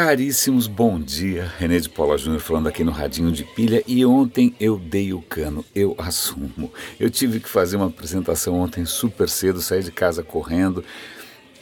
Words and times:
Caríssimos, 0.00 0.68
bom 0.68 1.00
dia. 1.00 1.52
René 1.58 1.80
de 1.80 1.88
Paula 1.88 2.16
Júnior 2.16 2.40
falando 2.40 2.68
aqui 2.68 2.84
no 2.84 2.92
Radinho 2.92 3.32
de 3.32 3.42
Pilha. 3.42 3.82
E 3.84 4.06
ontem 4.06 4.54
eu 4.60 4.78
dei 4.78 5.12
o 5.12 5.20
cano, 5.20 5.64
eu 5.74 5.96
assumo. 5.98 6.72
Eu 7.00 7.10
tive 7.10 7.40
que 7.40 7.48
fazer 7.48 7.74
uma 7.74 7.88
apresentação 7.88 8.54
ontem 8.54 8.84
super 8.84 9.28
cedo, 9.28 9.60
saí 9.60 9.82
de 9.82 9.90
casa 9.90 10.22
correndo. 10.22 10.84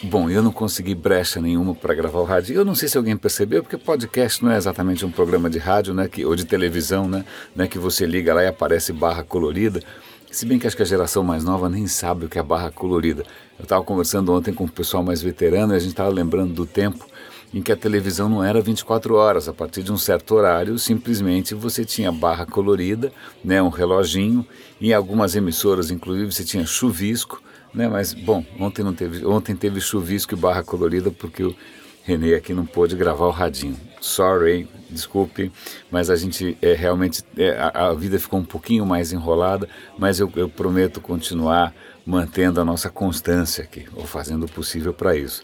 Bom, 0.02 0.28
eu 0.28 0.42
não 0.42 0.52
consegui 0.52 0.94
brecha 0.94 1.40
nenhuma 1.40 1.74
para 1.74 1.94
gravar 1.94 2.18
o 2.18 2.24
rádio. 2.24 2.54
Eu 2.54 2.62
não 2.62 2.74
sei 2.74 2.90
se 2.90 2.98
alguém 2.98 3.16
percebeu, 3.16 3.62
porque 3.62 3.78
podcast 3.78 4.44
não 4.44 4.52
é 4.52 4.58
exatamente 4.58 5.06
um 5.06 5.10
programa 5.10 5.48
de 5.48 5.58
rádio, 5.58 5.94
né, 5.94 6.06
que, 6.06 6.22
ou 6.22 6.36
de 6.36 6.44
televisão, 6.44 7.08
né, 7.08 7.24
né, 7.54 7.66
que 7.66 7.78
você 7.78 8.04
liga 8.04 8.34
lá 8.34 8.44
e 8.44 8.48
aparece 8.48 8.92
barra 8.92 9.24
colorida. 9.24 9.82
Se 10.30 10.44
bem 10.44 10.58
que 10.58 10.66
acho 10.66 10.76
que 10.76 10.82
a 10.82 10.86
geração 10.86 11.24
mais 11.24 11.42
nova 11.42 11.70
nem 11.70 11.86
sabe 11.86 12.26
o 12.26 12.28
que 12.28 12.38
é 12.38 12.42
barra 12.42 12.70
colorida. 12.70 13.22
Eu 13.58 13.62
estava 13.62 13.82
conversando 13.82 14.30
ontem 14.30 14.52
com 14.52 14.64
o 14.64 14.70
pessoal 14.70 15.02
mais 15.02 15.22
veterano 15.22 15.72
e 15.72 15.76
a 15.76 15.78
gente 15.78 15.92
estava 15.92 16.10
lembrando 16.10 16.52
do 16.52 16.66
tempo 16.66 17.08
em 17.52 17.62
que 17.62 17.72
a 17.72 17.76
televisão 17.76 18.28
não 18.28 18.44
era 18.44 18.60
24 18.60 19.14
horas. 19.14 19.48
A 19.48 19.52
partir 19.52 19.82
de 19.82 19.92
um 19.92 19.96
certo 19.96 20.34
horário, 20.34 20.78
simplesmente 20.78 21.54
você 21.54 21.84
tinha 21.84 22.10
barra 22.12 22.46
colorida, 22.46 23.12
né, 23.44 23.62
um 23.62 23.68
reloginho, 23.68 24.46
em 24.80 24.92
algumas 24.92 25.34
emissoras, 25.34 25.90
inclusive, 25.90 26.32
você 26.32 26.44
tinha 26.44 26.66
chuvisco, 26.66 27.42
né, 27.72 27.88
mas, 27.88 28.12
bom, 28.12 28.44
ontem, 28.58 28.82
não 28.82 28.94
teve, 28.94 29.24
ontem 29.24 29.54
teve 29.54 29.80
chuvisco 29.80 30.34
e 30.34 30.36
barra 30.36 30.62
colorida 30.62 31.10
porque 31.10 31.42
o 31.42 31.54
Renê 32.06 32.34
aqui 32.34 32.54
não 32.54 32.64
pôde 32.64 32.94
gravar 32.94 33.26
o 33.26 33.30
radinho. 33.30 33.76
Sorry, 34.00 34.68
desculpe, 34.88 35.50
mas 35.90 36.08
a 36.08 36.14
gente 36.14 36.56
é, 36.62 36.72
realmente, 36.72 37.22
é, 37.36 37.50
a, 37.50 37.88
a, 37.88 37.94
vida 37.94 38.18
ficou 38.18 38.38
um 38.38 38.44
pouquinho 38.44 38.86
mais 38.86 39.12
enrolada, 39.12 39.68
mas 39.98 40.20
eu, 40.20 40.30
eu 40.36 40.48
prometo 40.48 41.00
continuar 41.00 41.74
mantendo 42.06 42.60
a 42.60 42.64
nossa 42.64 42.88
constância 42.88 43.64
aqui, 43.64 43.86
ou 43.94 44.06
fazendo 44.06 44.46
o 44.46 44.48
possível 44.48 44.94
para 44.94 45.16
isso. 45.16 45.42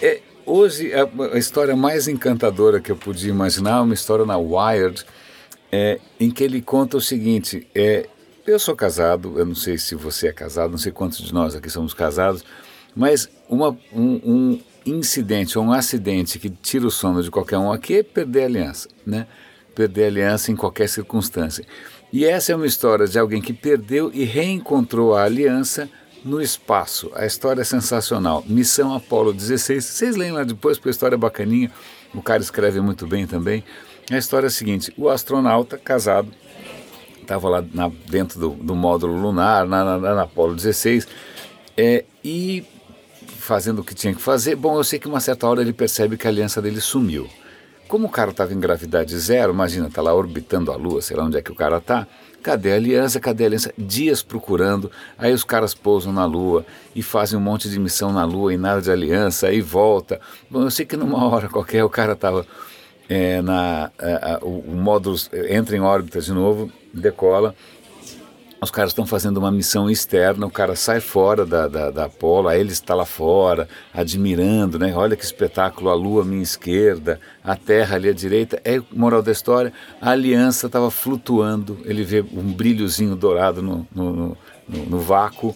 É, 0.00 0.20
hoje, 0.46 0.92
a, 0.94 1.08
a, 1.34 1.38
história 1.38 1.74
mais 1.74 2.06
encantadora 2.06 2.80
que 2.80 2.90
eu 2.90 2.96
podia 2.96 3.30
imaginar 3.30 3.78
é 3.78 3.80
uma 3.80 3.94
história 3.94 4.24
na 4.24 4.36
Wired, 4.36 5.04
é, 5.72 5.98
em 6.20 6.30
que 6.30 6.44
ele 6.44 6.62
conta 6.62 6.96
o 6.96 7.00
seguinte: 7.00 7.66
é, 7.74 8.08
eu 8.46 8.58
sou 8.58 8.76
casado, 8.76 9.38
eu 9.38 9.44
não 9.44 9.56
sei 9.56 9.76
se 9.76 9.94
você 9.96 10.28
é 10.28 10.32
casado, 10.32 10.70
não 10.70 10.78
sei 10.78 10.92
quantos 10.92 11.18
de 11.18 11.34
nós 11.34 11.54
aqui 11.56 11.68
somos 11.68 11.92
casados, 11.92 12.44
mas 12.94 13.28
uma, 13.48 13.76
um, 13.92 14.20
um 14.24 14.60
incidente 14.86 15.58
ou 15.58 15.64
um 15.64 15.72
acidente 15.72 16.38
que 16.38 16.48
tira 16.48 16.86
o 16.86 16.90
sono 16.90 17.22
de 17.22 17.30
qualquer 17.30 17.58
um 17.58 17.72
aqui 17.72 17.96
é 17.98 18.02
perder 18.02 18.42
a 18.42 18.46
aliança, 18.46 18.88
né? 19.04 19.26
Perder 19.74 20.04
a 20.04 20.06
aliança 20.06 20.52
em 20.52 20.56
qualquer 20.56 20.88
circunstância. 20.88 21.64
E 22.12 22.24
essa 22.24 22.52
é 22.52 22.56
uma 22.56 22.66
história 22.66 23.06
de 23.06 23.18
alguém 23.18 23.42
que 23.42 23.52
perdeu 23.52 24.10
e 24.14 24.24
reencontrou 24.24 25.14
a 25.14 25.24
aliança 25.24 25.90
no 26.28 26.40
espaço. 26.40 27.10
A 27.14 27.26
história 27.26 27.62
é 27.62 27.64
sensacional. 27.64 28.44
Missão 28.46 28.94
Apolo 28.94 29.32
16. 29.32 29.84
Vocês 29.84 30.16
leem 30.16 30.32
lá 30.32 30.44
depois, 30.44 30.76
porque 30.76 30.90
a 30.90 30.92
história 30.92 31.14
é 31.14 31.18
bacaninha. 31.18 31.70
O 32.14 32.22
cara 32.22 32.42
escreve 32.42 32.80
muito 32.80 33.06
bem 33.06 33.26
também. 33.26 33.64
A 34.10 34.16
história 34.16 34.46
é 34.46 34.48
a 34.48 34.50
seguinte: 34.50 34.92
o 34.96 35.08
astronauta 35.08 35.78
casado 35.78 36.28
estava 37.20 37.48
lá 37.48 37.64
na, 37.74 37.90
dentro 38.08 38.38
do, 38.38 38.50
do, 38.50 38.74
módulo 38.74 39.20
lunar, 39.20 39.66
na, 39.66 39.98
na, 39.98 40.14
na 40.14 40.22
Apolo 40.22 40.54
16, 40.54 41.06
é, 41.76 42.04
e 42.24 42.64
fazendo 43.38 43.80
o 43.80 43.84
que 43.84 43.94
tinha 43.94 44.14
que 44.14 44.20
fazer. 44.20 44.56
Bom, 44.56 44.76
eu 44.76 44.84
sei 44.84 44.98
que 44.98 45.08
uma 45.08 45.20
certa 45.20 45.46
hora 45.46 45.60
ele 45.60 45.72
percebe 45.72 46.16
que 46.16 46.26
a 46.26 46.30
aliança 46.30 46.62
dele 46.62 46.80
sumiu. 46.80 47.28
Como 47.88 48.06
o 48.06 48.10
cara 48.10 48.30
estava 48.30 48.52
em 48.52 48.60
gravidade 48.60 49.18
zero, 49.18 49.52
imagina, 49.52 49.88
está 49.88 50.02
lá 50.02 50.14
orbitando 50.14 50.70
a 50.70 50.76
Lua, 50.76 51.02
sei 51.02 51.16
lá 51.16 51.24
onde 51.24 51.38
é 51.38 51.42
que 51.42 51.50
o 51.50 51.54
cara 51.54 51.78
está 51.78 52.06
Cadê 52.42 52.72
a 52.72 52.76
aliança? 52.76 53.18
Cadê 53.18 53.44
a 53.44 53.46
aliança? 53.48 53.74
Dias 53.76 54.22
procurando. 54.22 54.90
Aí 55.18 55.32
os 55.32 55.42
caras 55.42 55.74
pousam 55.74 56.12
na 56.12 56.24
Lua 56.24 56.64
e 56.94 57.02
fazem 57.02 57.38
um 57.38 57.42
monte 57.42 57.68
de 57.68 57.78
missão 57.78 58.12
na 58.12 58.24
Lua 58.24 58.54
e 58.54 58.56
nada 58.56 58.80
de 58.80 58.90
aliança, 58.90 59.48
aí 59.48 59.60
volta. 59.60 60.20
Bom, 60.48 60.62
eu 60.62 60.70
sei 60.70 60.86
que 60.86 60.96
numa 60.96 61.24
hora 61.28 61.48
qualquer 61.48 61.84
o 61.84 61.90
cara 61.90 62.12
estava 62.12 62.46
é, 63.08 63.42
na. 63.42 63.90
A, 63.98 64.34
a, 64.34 64.38
o, 64.42 64.60
o 64.60 64.76
módulo 64.76 65.16
entra 65.48 65.76
em 65.76 65.80
órbita 65.80 66.20
de 66.20 66.32
novo, 66.32 66.70
decola 66.94 67.54
os 68.60 68.70
caras 68.70 68.90
estão 68.90 69.06
fazendo 69.06 69.38
uma 69.38 69.52
missão 69.52 69.88
externa, 69.88 70.46
o 70.46 70.50
cara 70.50 70.74
sai 70.74 71.00
fora 71.00 71.46
da, 71.46 71.68
da, 71.68 71.90
da 71.90 72.04
Apolo, 72.06 72.48
aí 72.48 72.60
ele 72.60 72.72
está 72.72 72.94
lá 72.94 73.04
fora, 73.04 73.68
admirando, 73.94 74.78
né? 74.78 74.92
Olha 74.94 75.16
que 75.16 75.24
espetáculo, 75.24 75.90
a 75.90 75.94
lua 75.94 76.22
à 76.22 76.24
minha 76.24 76.42
esquerda, 76.42 77.20
a 77.42 77.54
terra 77.54 77.96
ali 77.96 78.08
à 78.08 78.12
direita. 78.12 78.60
É 78.64 78.80
moral 78.92 79.22
da 79.22 79.30
história, 79.30 79.72
a 80.00 80.10
aliança 80.10 80.66
estava 80.66 80.90
flutuando, 80.90 81.78
ele 81.84 82.02
vê 82.02 82.20
um 82.20 82.52
brilhozinho 82.52 83.14
dourado 83.14 83.62
no, 83.62 83.86
no, 83.94 84.12
no, 84.12 84.36
no 84.86 84.98
vácuo, 84.98 85.54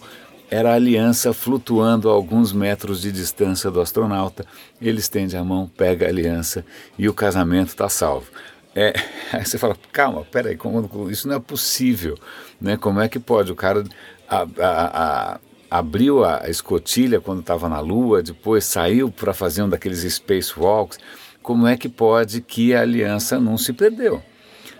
era 0.49 0.71
a 0.71 0.75
aliança 0.75 1.33
flutuando 1.33 2.09
a 2.09 2.13
alguns 2.13 2.53
metros 2.53 3.01
de 3.01 3.11
distância 3.11 3.71
do 3.71 3.81
astronauta. 3.81 4.45
Ele 4.79 4.99
estende 4.99 5.35
a 5.35 5.43
mão, 5.43 5.67
pega 5.75 6.05
a 6.05 6.09
aliança 6.09 6.63
e 6.95 7.09
o 7.09 7.13
casamento 7.13 7.69
está 7.69 7.89
salvo. 7.89 8.27
É, 8.75 8.93
aí 9.31 9.45
você 9.45 9.57
fala, 9.57 9.75
calma, 9.91 10.25
peraí, 10.25 10.55
como, 10.55 11.09
isso 11.09 11.27
não 11.27 11.35
é 11.35 11.39
possível, 11.39 12.17
né? 12.59 12.77
Como 12.77 12.99
é 12.99 13.07
que 13.07 13.19
pode? 13.19 13.51
O 13.51 13.55
cara 13.55 13.83
a, 14.27 14.41
a, 14.59 15.33
a, 15.33 15.39
abriu 15.69 16.23
a 16.23 16.49
escotilha 16.49 17.19
quando 17.19 17.41
estava 17.41 17.69
na 17.69 17.79
Lua, 17.79 18.21
depois 18.21 18.65
saiu 18.65 19.11
para 19.11 19.33
fazer 19.33 19.63
um 19.63 19.69
daqueles 19.69 20.01
spacewalks. 20.01 20.99
Como 21.41 21.67
é 21.67 21.75
que 21.75 21.89
pode 21.89 22.41
que 22.41 22.73
a 22.73 22.81
aliança 22.81 23.39
não 23.39 23.57
se 23.57 23.73
perdeu? 23.73 24.21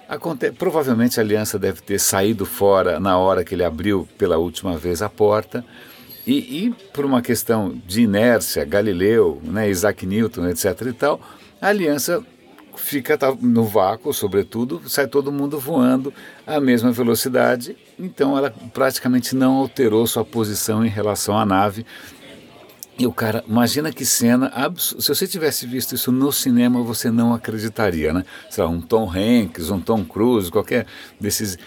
Aconte 0.07 0.51
provavelmente 0.51 1.19
a 1.19 1.23
aliança 1.23 1.57
deve 1.57 1.81
ter 1.81 1.99
saído 1.99 2.45
fora 2.45 2.99
na 2.99 3.17
hora 3.17 3.43
que 3.43 3.55
ele 3.55 3.63
abriu 3.63 4.07
pela 4.17 4.37
última 4.37 4.77
vez 4.77 5.01
a 5.01 5.09
porta. 5.09 5.65
E, 6.25 6.65
e 6.65 6.75
por 6.93 7.05
uma 7.05 7.21
questão 7.21 7.75
de 7.85 8.03
inércia, 8.03 8.63
Galileu, 8.63 9.41
né, 9.43 9.69
Isaac 9.69 10.05
Newton, 10.05 10.47
etc. 10.47 10.81
e 10.87 10.93
tal, 10.93 11.19
a 11.61 11.67
aliança 11.67 12.23
fica 12.75 13.17
tá, 13.17 13.35
no 13.39 13.63
vácuo, 13.63 14.13
sobretudo, 14.13 14.81
sai 14.87 15.07
todo 15.07 15.31
mundo 15.31 15.59
voando 15.59 16.13
à 16.45 16.59
mesma 16.59 16.91
velocidade, 16.91 17.75
então 17.97 18.37
ela 18.37 18.53
praticamente 18.73 19.35
não 19.35 19.55
alterou 19.55 20.05
sua 20.07 20.25
posição 20.25 20.85
em 20.85 20.89
relação 20.89 21.37
à 21.37 21.45
nave. 21.45 21.85
E 22.95 23.07
o 23.07 23.11
cara, 23.11 23.43
imagina 23.47 23.91
que 23.91 24.05
cena, 24.05 24.51
se 24.77 25.07
você 25.07 25.25
tivesse 25.25 25.65
visto 25.65 25.95
isso 25.95 26.11
no 26.11 26.31
cinema, 26.31 26.83
você 26.83 27.09
não 27.09 27.33
acreditaria, 27.33 28.13
né? 28.13 28.23
Sei 28.51 28.63
lá, 28.63 28.69
um 28.69 28.79
Tom 28.79 29.11
Hanks, 29.11 29.71
um 29.71 29.79
Tom 29.79 30.05
Cruise, 30.05 30.51
qualquer 30.51 30.85
desses, 31.19 31.57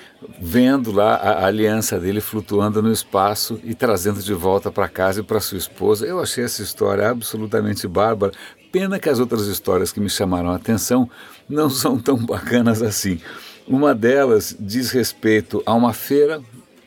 vendo 0.41 0.93
lá 0.93 1.17
a, 1.17 1.31
a 1.31 1.47
aliança 1.47 1.99
dele 1.99 2.21
flutuando 2.21 2.81
no 2.81 2.93
espaço 2.93 3.59
e 3.65 3.75
trazendo 3.75 4.23
de 4.23 4.33
volta 4.35 4.71
para 4.71 4.89
casa 4.89 5.19
e 5.19 5.25
para 5.25 5.41
sua 5.41 5.59
esposa. 5.59 6.07
Eu 6.07 6.21
achei 6.21 6.45
essa 6.45 6.63
história 6.63 7.11
absolutamente 7.11 7.89
bárbara, 7.89 8.33
Pena 8.79 8.99
que 8.99 9.09
as 9.09 9.19
outras 9.19 9.47
histórias 9.47 9.91
que 9.91 9.99
me 9.99 10.11
chamaram 10.11 10.51
a 10.51 10.57
atenção 10.57 11.09
não 11.49 11.71
são 11.71 11.99
tão 11.99 12.15
bacanas 12.19 12.83
assim. 12.83 13.19
Uma 13.67 13.95
delas 13.95 14.55
diz 14.61 14.91
respeito 14.91 15.63
a 15.65 15.73
uma 15.73 15.95
feira 15.95 16.43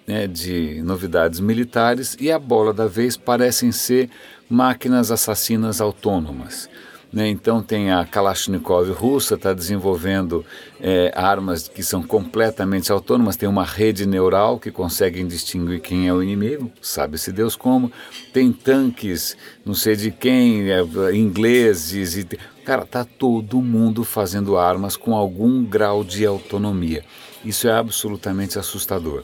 né, 0.06 0.28
de 0.28 0.84
novidades 0.84 1.40
militares 1.40 2.16
e 2.20 2.32
a 2.32 2.38
bola 2.38 2.72
da 2.72 2.86
vez 2.86 3.18
parecem 3.18 3.72
ser 3.72 4.08
máquinas 4.48 5.10
assassinas 5.10 5.82
autônomas. 5.82 6.70
Né? 7.12 7.28
Então 7.28 7.62
tem 7.62 7.92
a 7.92 8.06
Kalashnikov 8.06 8.92
russa, 8.92 9.34
está 9.34 9.52
desenvolvendo 9.52 10.46
é, 10.80 11.12
armas 11.16 11.68
que 11.68 11.82
são 11.82 12.04
completamente 12.04 12.92
autônomas, 12.92 13.36
tem 13.36 13.50
uma 13.50 13.66
rede 13.66 14.06
neural 14.06 14.60
que 14.60 14.70
consegue 14.70 15.24
distinguir 15.24 15.82
quem 15.82 16.08
é 16.08 16.14
o 16.14 16.22
inimigo, 16.22 16.72
sabe-se 16.82 17.32
Deus 17.32 17.56
como. 17.56 17.92
Tem 18.32 18.52
tanques, 18.52 19.36
não 19.66 19.74
sei 19.74 19.96
de 19.96 20.12
quem, 20.12 20.70
é, 20.70 20.82
ingleses. 21.16 22.16
E, 22.16 22.28
cara, 22.64 22.86
tá 22.86 23.04
todo 23.04 23.60
mundo 23.60 24.04
fazendo 24.04 24.56
armas 24.56 24.96
com 24.96 25.16
algum 25.16 25.64
grau 25.64 26.04
de 26.04 26.26
autonomia. 26.28 27.04
Isso 27.44 27.68
é 27.68 27.72
absolutamente 27.72 28.60
assustador. 28.60 29.24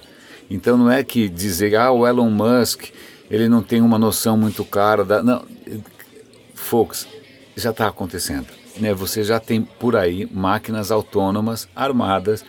Então 0.50 0.76
não 0.78 0.92
é 0.92 1.04
que 1.04 1.30
dizer, 1.30 1.76
ah, 1.76 1.92
o 1.92 2.08
Elon 2.08 2.30
Musk, 2.32 2.86
ele 3.30 3.48
não 3.48 3.62
tem 3.62 3.82
uma 3.82 4.00
noção 4.00 4.36
muito 4.38 4.64
clara 4.66 5.04
da... 5.04 5.22
Não, 5.22 5.44
folks, 6.54 7.08
já 7.56 7.72
está 7.72 7.88
acontecendo. 7.88 8.48
Né? 8.78 8.94
Você 8.94 9.24
já 9.24 9.40
tem 9.40 9.62
por 9.62 9.96
aí 9.96 10.28
máquinas 10.32 10.92
autônomas 10.92 11.68
armadas 11.76 12.44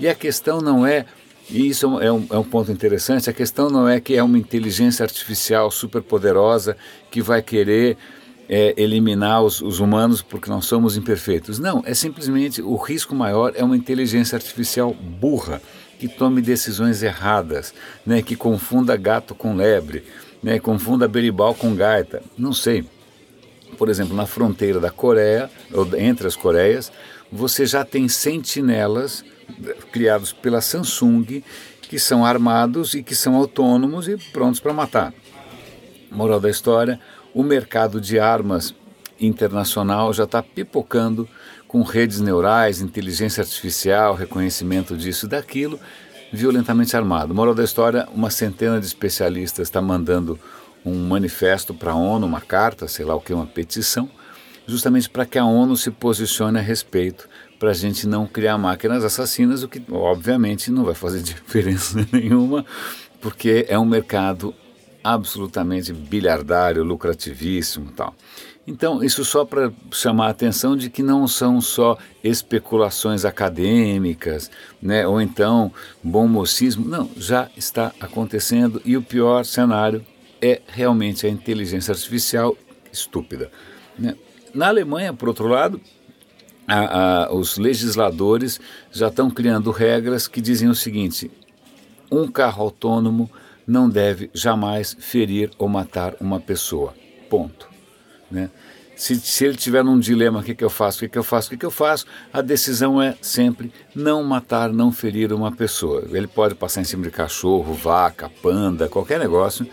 e 0.00 0.08
a 0.08 0.14
questão 0.14 0.60
não 0.60 0.86
é 0.86 1.04
e 1.48 1.68
isso 1.68 2.00
é 2.00 2.10
um, 2.10 2.26
é 2.28 2.38
um 2.38 2.42
ponto 2.42 2.72
interessante. 2.72 3.30
A 3.30 3.32
questão 3.32 3.70
não 3.70 3.88
é 3.88 4.00
que 4.00 4.16
é 4.16 4.22
uma 4.22 4.36
inteligência 4.36 5.04
artificial 5.04 5.70
super 5.70 6.02
poderosa 6.02 6.76
que 7.08 7.22
vai 7.22 7.40
querer 7.40 7.96
é, 8.48 8.74
eliminar 8.76 9.42
os, 9.42 9.60
os, 9.60 9.78
humanos 9.78 10.22
porque 10.22 10.50
nós 10.50 10.64
somos 10.64 10.96
imperfeitos. 10.96 11.60
Não, 11.60 11.82
é 11.86 11.94
simplesmente 11.94 12.60
o 12.60 12.74
risco 12.76 13.14
maior 13.14 13.52
é 13.54 13.62
uma 13.62 13.76
inteligência 13.76 14.34
artificial 14.34 14.92
burra 14.92 15.62
que 16.00 16.08
tome 16.08 16.42
decisões 16.42 17.02
erradas, 17.02 17.72
né, 18.04 18.20
que 18.22 18.36
confunda 18.36 18.96
gato 18.96 19.34
com 19.34 19.54
lebre, 19.54 20.04
né, 20.42 20.58
confunda 20.58 21.08
beribal 21.08 21.54
com 21.54 21.74
gaita. 21.74 22.22
Não 22.36 22.52
sei 22.52 22.84
por 23.76 23.88
exemplo, 23.88 24.16
na 24.16 24.26
fronteira 24.26 24.80
da 24.80 24.90
Coreia, 24.90 25.50
ou 25.72 25.86
entre 25.98 26.26
as 26.26 26.36
Coreias, 26.36 26.90
você 27.30 27.66
já 27.66 27.84
tem 27.84 28.08
sentinelas 28.08 29.24
criados 29.92 30.32
pela 30.32 30.60
Samsung 30.60 31.42
que 31.82 31.98
são 31.98 32.24
armados 32.24 32.94
e 32.94 33.02
que 33.02 33.14
são 33.14 33.36
autônomos 33.36 34.08
e 34.08 34.16
prontos 34.32 34.60
para 34.60 34.72
matar. 34.72 35.14
Moral 36.10 36.40
da 36.40 36.50
história: 36.50 37.00
o 37.32 37.42
mercado 37.42 38.00
de 38.00 38.18
armas 38.18 38.74
internacional 39.20 40.12
já 40.12 40.24
está 40.24 40.42
pipocando 40.42 41.28
com 41.66 41.82
redes 41.82 42.20
neurais, 42.20 42.80
inteligência 42.80 43.42
artificial, 43.42 44.14
reconhecimento 44.14 44.96
disso 44.96 45.26
e 45.26 45.28
daquilo, 45.28 45.78
violentamente 46.32 46.96
armado. 46.96 47.34
Moral 47.34 47.54
da 47.54 47.64
história: 47.64 48.08
uma 48.12 48.30
centena 48.30 48.80
de 48.80 48.86
especialistas 48.86 49.68
está 49.68 49.80
mandando 49.80 50.38
um 50.86 51.08
manifesto 51.08 51.74
para 51.74 51.92
a 51.92 51.96
ONU, 51.96 52.24
uma 52.24 52.40
carta, 52.40 52.86
sei 52.86 53.04
lá 53.04 53.14
o 53.14 53.20
que, 53.20 53.34
uma 53.34 53.44
petição, 53.44 54.08
justamente 54.66 55.10
para 55.10 55.26
que 55.26 55.36
a 55.36 55.44
ONU 55.44 55.76
se 55.76 55.90
posicione 55.90 56.58
a 56.58 56.62
respeito, 56.62 57.28
para 57.58 57.70
a 57.70 57.74
gente 57.74 58.06
não 58.06 58.26
criar 58.26 58.56
máquinas 58.56 59.04
assassinas, 59.04 59.64
o 59.64 59.68
que 59.68 59.82
obviamente 59.90 60.70
não 60.70 60.84
vai 60.84 60.94
fazer 60.94 61.20
diferença 61.22 62.06
nenhuma, 62.12 62.64
porque 63.20 63.66
é 63.68 63.76
um 63.76 63.84
mercado 63.84 64.54
absolutamente 65.02 65.92
bilhardário, 65.92 66.84
lucrativíssimo 66.84 67.90
tal. 67.92 68.14
Então, 68.66 69.02
isso 69.02 69.24
só 69.24 69.44
para 69.44 69.72
chamar 69.92 70.26
a 70.26 70.30
atenção 70.30 70.76
de 70.76 70.90
que 70.90 71.00
não 71.00 71.28
são 71.28 71.60
só 71.60 71.96
especulações 72.22 73.24
acadêmicas, 73.24 74.50
né, 74.82 75.06
ou 75.06 75.20
então 75.20 75.72
bom 76.02 76.26
mocismo. 76.26 76.84
Não, 76.88 77.08
já 77.16 77.48
está 77.56 77.92
acontecendo 78.00 78.82
e 78.84 78.96
o 78.96 79.02
pior 79.02 79.44
cenário 79.44 80.04
é 80.40 80.60
realmente 80.66 81.26
a 81.26 81.30
inteligência 81.30 81.92
artificial 81.92 82.56
estúpida. 82.92 83.50
Né? 83.98 84.16
Na 84.54 84.68
Alemanha, 84.68 85.12
por 85.12 85.28
outro 85.28 85.46
lado, 85.46 85.80
a, 86.66 87.24
a, 87.24 87.34
os 87.34 87.56
legisladores 87.58 88.60
já 88.90 89.08
estão 89.08 89.30
criando 89.30 89.70
regras 89.70 90.26
que 90.26 90.40
dizem 90.40 90.68
o 90.68 90.74
seguinte: 90.74 91.30
um 92.10 92.26
carro 92.26 92.64
autônomo 92.64 93.30
não 93.66 93.88
deve 93.88 94.30
jamais 94.32 94.96
ferir 94.98 95.50
ou 95.58 95.68
matar 95.68 96.14
uma 96.20 96.40
pessoa. 96.40 96.94
Ponto. 97.28 97.68
Né? 98.30 98.50
Se, 98.96 99.14
se, 99.16 99.44
ele 99.44 99.56
tiver 99.56 99.84
num 99.84 99.98
dilema, 99.98 100.40
o 100.40 100.42
que, 100.42 100.54
que 100.54 100.64
eu 100.64 100.70
faço, 100.70 100.98
o 100.98 101.00
que, 101.00 101.08
que 101.08 101.18
eu 101.18 101.22
faço, 101.22 101.48
o 101.48 101.50
que, 101.50 101.56
que 101.58 101.66
eu 101.66 101.70
faço, 101.70 102.06
a 102.32 102.40
decisão 102.40 103.02
é 103.02 103.14
sempre 103.20 103.70
não 103.94 104.22
matar, 104.22 104.72
não 104.72 104.90
ferir 104.90 105.32
uma 105.32 105.52
pessoa. 105.52 106.04
Ele 106.10 106.26
pode 106.26 106.54
passar 106.54 106.80
em 106.80 106.84
cima 106.84 107.02
de 107.02 107.10
cachorro, 107.10 107.74
vaca, 107.74 108.30
panda, 108.42 108.88
qualquer 108.88 109.18
negócio, 109.20 109.68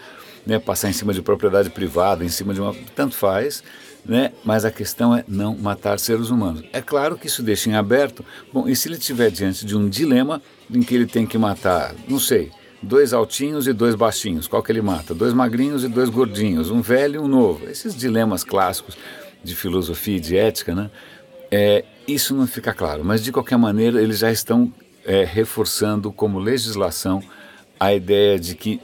né, 0.45 0.59
passar 0.59 0.89
em 0.89 0.93
cima 0.93 1.13
de 1.13 1.21
propriedade 1.21 1.69
privada, 1.69 2.23
em 2.23 2.29
cima 2.29 2.53
de 2.53 2.61
uma. 2.61 2.75
tanto 2.95 3.15
faz, 3.15 3.63
né, 4.05 4.31
mas 4.43 4.65
a 4.65 4.71
questão 4.71 5.15
é 5.15 5.23
não 5.27 5.55
matar 5.55 5.99
seres 5.99 6.29
humanos. 6.29 6.63
É 6.73 6.81
claro 6.81 7.17
que 7.17 7.27
isso 7.27 7.41
deixa 7.41 7.69
em 7.69 7.75
aberto. 7.75 8.25
Bom, 8.51 8.67
e 8.67 8.75
se 8.75 8.87
ele 8.87 8.97
estiver 8.97 9.31
diante 9.31 9.65
de 9.65 9.75
um 9.75 9.87
dilema 9.87 10.41
em 10.69 10.81
que 10.81 10.93
ele 10.93 11.05
tem 11.05 11.25
que 11.25 11.37
matar, 11.37 11.95
não 12.07 12.19
sei, 12.19 12.51
dois 12.81 13.13
altinhos 13.13 13.67
e 13.67 13.73
dois 13.73 13.95
baixinhos, 13.95 14.47
qual 14.47 14.61
que 14.61 14.71
ele 14.71 14.81
mata? 14.81 15.13
Dois 15.13 15.33
magrinhos 15.33 15.83
e 15.83 15.87
dois 15.87 16.09
gordinhos, 16.09 16.69
um 16.69 16.81
velho 16.81 17.15
e 17.15 17.19
um 17.19 17.27
novo. 17.27 17.67
Esses 17.69 17.95
dilemas 17.95 18.43
clássicos 18.43 18.97
de 19.43 19.55
filosofia 19.55 20.17
e 20.17 20.19
de 20.19 20.37
ética, 20.37 20.75
né? 20.75 20.91
É, 21.51 21.85
isso 22.07 22.35
não 22.35 22.47
fica 22.47 22.73
claro, 22.73 23.05
mas 23.05 23.23
de 23.23 23.31
qualquer 23.31 23.57
maneira 23.57 24.01
eles 24.01 24.19
já 24.19 24.31
estão 24.31 24.73
é, 25.05 25.23
reforçando 25.23 26.11
como 26.11 26.39
legislação 26.39 27.21
a 27.79 27.93
ideia 27.93 28.39
de 28.39 28.55
que 28.55 28.81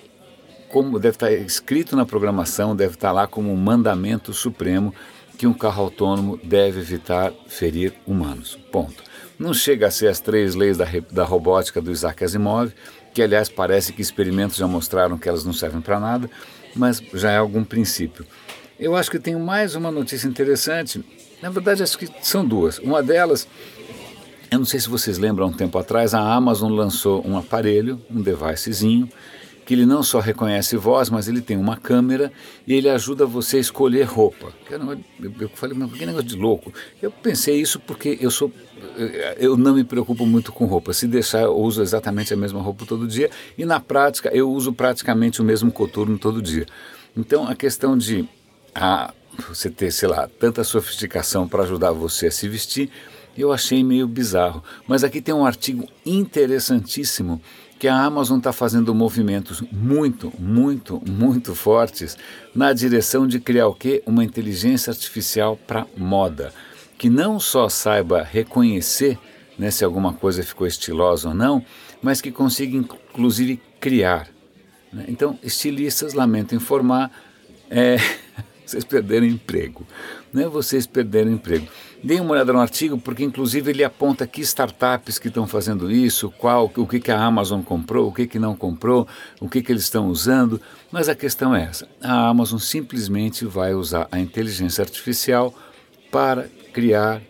como 0.69 1.00
deve 1.00 1.16
estar 1.16 1.31
escrito 1.31 1.95
na 1.95 2.06
programação, 2.06 2.75
deve 2.75 2.94
estar 2.94 3.12
lá 3.12 3.27
como 3.27 3.51
um 3.51 3.57
mandamento 3.57 4.33
supremo 4.33 4.94
que 5.38 5.48
um 5.48 5.54
carro 5.54 5.83
autônomo 5.83 6.38
deve 6.44 6.80
evitar 6.80 7.31
ferir 7.48 7.94
humanos. 8.06 8.57
Ponto. 8.71 9.04
Não 9.38 9.54
chega 9.54 9.88
a 9.88 9.92
ser 9.92 10.07
as 10.07 10.19
três 10.19 10.54
leis 10.54 10.77
da, 10.77 10.86
da 11.12 11.24
robótica 11.24 11.81
do 11.81 11.92
Isaac 11.92 12.24
Asimov, 12.24 12.74
que 13.13 13.21
aliás 13.21 13.50
parece 13.50 13.94
que 13.94 14.01
experimentos 14.01 14.57
já 14.57 14.68
mostraram 14.68 15.18
que 15.18 15.30
elas 15.30 15.45
não 15.45 15.54
servem 15.54 15.81
para 15.81 16.00
nada, 16.00 16.30
mas 16.75 17.01
já 17.13 17.31
é 17.31 17.38
algum 17.38 17.63
princípio. 17.63 18.25
Eu 18.77 18.95
acho 18.95 19.10
que 19.10 19.18
tenho 19.18 19.39
mais 19.39 19.75
uma 19.75 19.92
notícia 19.92 20.27
interessante. 20.27 21.04
Na 21.42 21.50
verdade, 21.50 21.83
acho 21.83 21.98
que 21.98 22.10
são 22.21 22.45
duas. 22.45 22.80
Uma 22.80 23.01
delas, 23.01 23.48
eu 24.51 24.60
não 24.60 24.66
sei 24.66 24.80
se 24.80 24.89
vocês 24.89 25.18
lembram, 25.18 25.48
um 25.48 25.54
tempo 25.54 25.77
atrás, 25.77 26.13
a 26.13 26.19
Amazon 26.19 26.71
lançou 26.74 27.25
um 27.25 27.38
aparelho, 27.38 28.01
um 28.10 28.21
devicezinho, 28.21 29.10
que 29.69 29.75
ele 29.75 29.86
não 29.86 30.01
só 30.01 30.19
reconhece 30.19 30.75
voz, 30.75 31.12
mas 31.12 31.27
ele 31.27 31.42
tem 31.42 31.56
uma 31.56 31.77
câmera 31.77 32.33
e 32.66 32.74
ele 32.74 32.89
ajuda 32.89 33.24
você 33.24 33.57
a 33.57 33.60
escolher 33.60 34.01
roupa. 34.01 34.51
Eu 34.68 35.50
falei, 35.54 35.77
mas 35.77 35.92
que 35.92 36.07
negócio 36.07 36.27
de 36.27 36.36
louco. 36.36 36.74
Eu 37.00 37.12
pensei 37.12 37.62
isso 37.62 37.80
porque 37.80 38.18
eu 38.19 38.31
sou 38.31 38.51
eu 39.38 39.56
não 39.56 39.75
me 39.75 39.83
preocupo 39.83 40.25
muito 40.25 40.51
com 40.51 40.66
roupa. 40.66 40.92
Se 40.92 41.06
deixar, 41.06 41.42
eu 41.44 41.56
uso 41.56 41.83
exatamente 41.83 42.33
a 42.33 42.36
mesma 42.36 42.60
roupa 42.60 42.83
todo 42.83 43.07
dia 43.07 43.30
e 43.56 43.63
na 43.63 43.80
prática 43.80 44.31
eu 44.33 44.51
uso 44.51 44.74
praticamente 44.74 45.39
o 45.39 45.45
mesmo 45.45 45.71
coturno 45.71 46.18
todo 46.18 46.42
dia. 46.42 46.66
Então 47.16 47.48
a 47.48 47.54
questão 47.54 47.95
de 47.95 48.27
ah, 48.74 49.13
você 49.48 49.69
ter, 49.69 49.92
sei 49.92 50.10
lá, 50.10 50.27
tanta 50.39 50.63
sofisticação 50.63 51.48
para 51.48 51.62
ajudar 51.62 51.92
você 51.92 52.25
a 52.25 52.31
se 52.31 52.50
vestir, 52.50 52.89
eu 53.38 53.54
achei 53.54 53.83
meio 53.83 54.07
bizarro. 54.07 54.63
Mas 54.88 55.04
aqui 55.04 55.21
tem 55.21 55.36
um 55.36 55.45
artigo 55.45 55.88
interessantíssimo 56.04 57.39
que 57.79 57.87
a 57.87 57.95
Amazon 57.95 58.39
está 58.39 58.51
fazendo 58.51 58.93
movimentos 58.93 59.63
muito, 59.71 60.33
muito, 60.37 61.01
muito 61.09 61.55
fortes 61.55 62.17
na 62.53 62.73
direção 62.73 63.25
de 63.25 63.39
criar 63.39 63.67
o 63.67 63.73
quê? 63.73 64.03
Uma 64.05 64.23
inteligência 64.23 64.91
artificial 64.91 65.55
para 65.55 65.87
moda, 65.95 66.53
que 66.97 67.09
não 67.09 67.39
só 67.39 67.69
saiba 67.69 68.21
reconhecer 68.21 69.17
né, 69.57 69.71
se 69.71 69.85
alguma 69.85 70.13
coisa 70.13 70.43
ficou 70.43 70.67
estilosa 70.67 71.29
ou 71.29 71.33
não, 71.33 71.63
mas 72.01 72.19
que 72.19 72.31
consiga 72.31 72.75
inclusive 72.75 73.61
criar. 73.79 74.27
Né? 74.91 75.05
Então, 75.07 75.39
estilistas, 75.41 76.13
lamento 76.13 76.53
informar, 76.53 77.09
é, 77.69 77.95
vocês 78.69 78.83
perderam 78.83 79.25
emprego. 79.25 79.86
Não 80.31 80.44
é 80.44 80.48
vocês 80.48 80.86
perderam 80.86 81.31
emprego. 81.31 81.68
Deem 82.04 82.21
uma 82.21 82.31
olhada 82.31 82.54
no 82.54 82.60
artigo, 82.60 82.98
porque 82.98 83.24
inclusive 83.24 83.71
ele 83.71 83.83
aponta 83.83 84.27
que 84.27 84.42
startups 84.42 85.18
que 85.18 85.27
estão 85.27 85.48
fazendo 85.48 85.92
isso, 85.92 86.31
qual, 86.38 86.71
o 86.75 86.88
que, 86.88 87.00
que 87.00 87.12
a 87.12 87.19
Amazon 87.19 87.62
comprou, 87.62 88.07
o 88.07 88.13
que, 88.13 88.27
que 88.27 88.38
não 88.38 88.56
comprou, 88.56 89.07
o 89.42 89.50
que, 89.50 89.62
que 89.62 89.71
eles 89.71 89.83
estão 89.83 90.07
usando. 90.07 90.62
Mas 90.92 91.10
a 91.10 91.16
questão 91.16 91.56
é 91.56 91.63
essa: 91.63 91.88
a 92.01 92.30
Amazon 92.30 92.60
simplesmente 92.60 93.44
vai 93.44 93.74
usar 93.74 94.07
a 94.12 94.19
inteligência 94.19 94.83
artificial 94.83 95.54
para 96.12 96.48
criar 96.71 97.21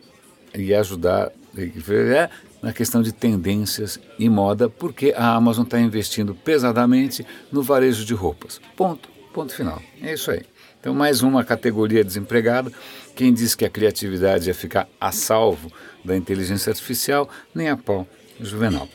e 0.53 0.73
ajudar 0.73 1.31
é, 1.57 2.29
na 2.61 2.73
questão 2.73 3.01
de 3.01 3.13
tendências 3.13 3.99
e 4.17 4.29
moda, 4.29 4.69
porque 4.69 5.13
a 5.15 5.35
Amazon 5.35 5.63
está 5.63 5.79
investindo 5.79 6.35
pesadamente 6.35 7.25
no 7.51 7.63
varejo 7.63 8.03
de 8.03 8.13
roupas. 8.13 8.59
Ponto. 8.75 9.18
Ponto 9.33 9.53
final. 9.53 9.81
É 10.01 10.13
isso 10.13 10.31
aí. 10.31 10.41
Então, 10.79 10.93
mais 10.93 11.21
uma 11.21 11.43
categoria 11.43 12.03
desempregada. 12.03 12.71
Quem 13.15 13.33
diz 13.33 13.53
que 13.53 13.65
a 13.65 13.69
criatividade 13.69 14.47
ia 14.47 14.55
ficar 14.55 14.87
a 14.99 15.11
salvo 15.11 15.71
da 16.03 16.15
inteligência 16.15 16.69
artificial, 16.69 17.29
nem 17.53 17.69
a 17.69 17.77
pau, 17.77 18.07
juvenal. 18.39 18.87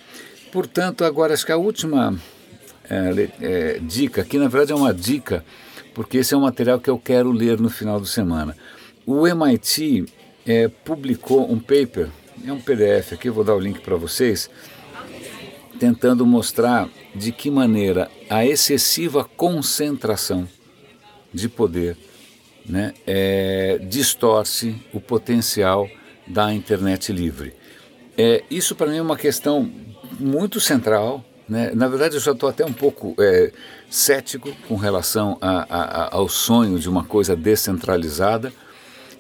Portanto, 0.51 1.05
agora 1.05 1.35
acho 1.35 1.45
que 1.45 1.53
a 1.53 1.57
última 1.57 2.19
é, 2.89 3.31
é, 3.41 3.79
dica, 3.81 4.25
que 4.25 4.39
na 4.39 4.49
verdade 4.49 4.73
é 4.73 4.75
uma 4.75 4.95
dica, 4.95 5.45
porque 5.95 6.19
esse 6.19 6.35
é 6.35 6.37
um 6.37 6.43
material 6.43 6.81
que 6.81 6.89
eu 6.89 6.99
quero 6.99 7.31
ler 7.31 7.61
no 7.61 7.69
final 7.69 8.01
de 8.01 8.09
semana. 8.09 8.57
O 9.07 9.27
MIT 9.27 10.07
é, 10.47 10.69
publicou 10.69 11.51
um 11.51 11.59
paper, 11.59 12.09
é 12.47 12.53
um 12.53 12.61
PDF 12.61 13.13
aqui, 13.13 13.29
eu 13.29 13.35
vou 13.35 13.45
dar 13.45 13.55
o 13.55 13.61
link 13.61 13.81
para 13.81 13.97
vocês, 13.97 14.51
tentando 15.85 16.25
mostrar 16.25 16.89
de 17.15 17.31
que 17.31 17.51
maneira 17.51 18.11
a 18.31 18.47
excessiva 18.47 19.23
concentração 19.23 20.49
de 21.31 21.47
poder 21.47 21.95
né, 22.65 22.95
é, 23.07 23.79
distorce 23.83 24.77
o 24.95 25.01
potencial 25.01 25.87
da 26.27 26.55
internet 26.55 27.13
livre. 27.13 27.53
É, 28.17 28.43
isso 28.51 28.75
para 28.75 28.87
mim 28.87 28.97
é 28.97 29.03
uma 29.03 29.19
questão 29.19 29.71
muito 30.19 30.59
central. 30.59 31.23
Né? 31.47 31.73
Na 31.75 31.87
verdade, 31.87 32.15
eu 32.15 32.21
já 32.21 32.33
estou 32.33 32.49
até 32.49 32.65
um 32.65 32.73
pouco 32.73 33.15
é, 33.19 33.53
cético 33.91 34.51
com 34.67 34.77
relação 34.77 35.37
a, 35.39 35.67
a, 35.69 36.17
ao 36.17 36.31
sonho 36.31 36.79
de 36.79 36.89
uma 36.89 37.05
coisa 37.05 37.37
descentralizada, 37.37 38.51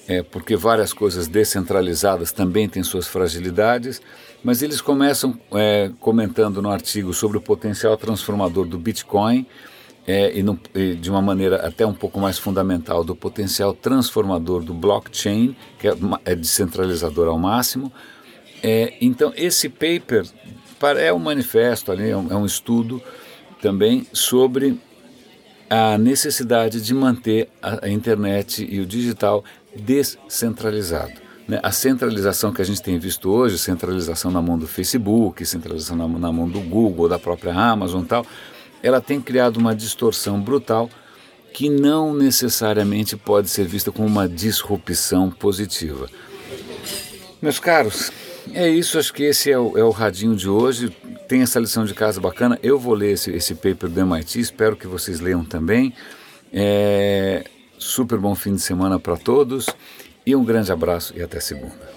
é, 0.08 0.22
porque 0.22 0.56
várias 0.56 0.94
coisas 0.94 1.28
descentralizadas 1.28 2.32
também 2.32 2.70
têm 2.70 2.82
suas 2.82 3.06
fragilidades, 3.06 4.00
mas 4.44 4.62
eles 4.62 4.82
começam 4.82 5.40
é, 5.52 5.90
comentando 5.98 6.60
no 6.60 6.70
artigo 6.70 7.14
sobre 7.14 7.38
o 7.38 7.40
potencial 7.40 7.96
transformador 7.96 8.66
do 8.66 8.78
Bitcoin 8.78 9.46
é, 10.06 10.38
e, 10.38 10.42
no, 10.42 10.60
e, 10.74 10.94
de 10.94 11.08
uma 11.10 11.22
maneira 11.22 11.66
até 11.66 11.86
um 11.86 11.94
pouco 11.94 12.20
mais 12.20 12.38
fundamental 12.38 13.02
do 13.02 13.16
potencial 13.16 13.72
transformador 13.72 14.62
do 14.62 14.74
blockchain, 14.74 15.56
que 15.78 15.88
é, 15.88 15.96
é 16.26 16.34
descentralizador 16.34 17.26
ao 17.26 17.38
máximo. 17.38 17.90
É, 18.62 18.92
então, 19.00 19.32
esse 19.34 19.70
paper 19.70 20.26
é 20.98 21.10
um 21.10 21.18
manifesto 21.18 21.90
ali, 21.90 22.10
é 22.10 22.16
um, 22.16 22.30
é 22.30 22.36
um 22.36 22.44
estudo 22.44 23.02
também 23.62 24.06
sobre 24.12 24.78
a 25.70 25.96
necessidade 25.96 26.82
de 26.82 26.92
manter 26.92 27.48
a, 27.62 27.86
a 27.86 27.88
internet 27.88 28.66
e 28.70 28.78
o 28.80 28.84
digital 28.84 29.42
descentralizado. 29.74 31.23
Né? 31.46 31.60
A 31.62 31.70
centralização 31.70 32.52
que 32.52 32.62
a 32.62 32.64
gente 32.64 32.82
tem 32.82 32.98
visto 32.98 33.30
hoje, 33.30 33.58
centralização 33.58 34.30
na 34.30 34.40
mão 34.40 34.58
do 34.58 34.66
Facebook, 34.66 35.44
centralização 35.44 35.96
na, 35.96 36.08
na 36.08 36.32
mão 36.32 36.48
do 36.48 36.60
Google, 36.60 37.08
da 37.08 37.18
própria 37.18 37.54
Amazon 37.54 38.04
tal, 38.04 38.26
ela 38.82 39.00
tem 39.00 39.20
criado 39.20 39.56
uma 39.56 39.74
distorção 39.74 40.40
brutal 40.40 40.88
que 41.52 41.70
não 41.70 42.12
necessariamente 42.12 43.16
pode 43.16 43.48
ser 43.48 43.64
vista 43.66 43.92
como 43.92 44.08
uma 44.08 44.28
disrupção 44.28 45.30
positiva. 45.30 46.08
Meus 47.40 47.60
caros, 47.60 48.10
é 48.52 48.68
isso, 48.68 48.98
acho 48.98 49.12
que 49.12 49.22
esse 49.22 49.50
é 49.50 49.58
o, 49.58 49.78
é 49.78 49.84
o 49.84 49.90
radinho 49.90 50.34
de 50.34 50.48
hoje. 50.48 50.90
Tem 51.28 51.42
essa 51.42 51.60
lição 51.60 51.84
de 51.84 51.94
casa 51.94 52.20
bacana. 52.20 52.58
Eu 52.62 52.78
vou 52.78 52.94
ler 52.94 53.12
esse, 53.12 53.30
esse 53.30 53.54
paper 53.54 53.88
do 53.88 54.00
MIT, 54.00 54.40
espero 54.40 54.76
que 54.76 54.86
vocês 54.86 55.20
leiam 55.20 55.44
também. 55.44 55.94
É, 56.52 57.44
super 57.78 58.18
bom 58.18 58.34
fim 58.34 58.54
de 58.54 58.60
semana 58.60 58.98
para 58.98 59.16
todos 59.16 59.66
e 60.26 60.34
um 60.34 60.44
grande 60.44 60.72
abraço 60.72 61.12
e 61.16 61.22
até 61.22 61.40
segunda. 61.40 61.93